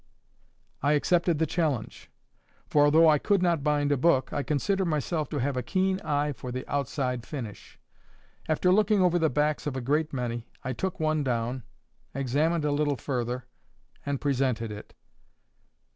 [0.81, 2.09] I accepted the challenge;
[2.65, 5.99] for although I could not bind a book, I considered myself to have a keen
[5.99, 7.77] eye for the outside finish.
[8.49, 11.61] After looking over the backs of a great many, I took one down,
[12.15, 13.45] examined a little further,
[14.03, 14.95] and presented it.